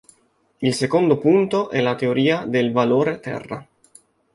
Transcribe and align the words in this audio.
Il 0.57 0.73
secondo 0.73 1.19
punto 1.19 1.69
è 1.69 1.79
la 1.79 1.93
teoria 1.93 2.43
del 2.47 2.71
valore-terra. 2.71 3.67